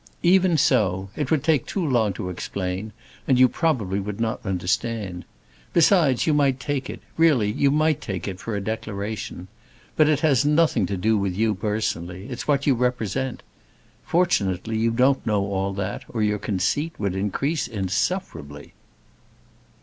[0.23, 1.11] "Even so.
[1.15, 2.91] It would take too long to explain,
[3.27, 5.25] and you probably would not understand.
[5.73, 9.47] Besides, you might take it—really, you might take it for a declaration.
[9.95, 13.43] But it has nothing to do with you personally; it's what you represent.
[14.03, 18.73] Fortunately you don't know all that, or your conceit would increase insufferably."